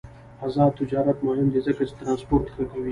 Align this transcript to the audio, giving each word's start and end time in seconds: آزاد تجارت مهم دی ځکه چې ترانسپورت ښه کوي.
آزاد 0.45 0.71
تجارت 0.79 1.17
مهم 1.27 1.47
دی 1.53 1.59
ځکه 1.67 1.81
چې 1.87 1.93
ترانسپورت 1.99 2.45
ښه 2.53 2.63
کوي. 2.69 2.79